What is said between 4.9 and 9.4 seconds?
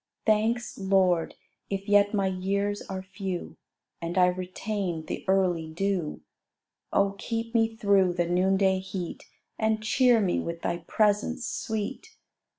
the early dew: Oh, keep me through the noonday heat,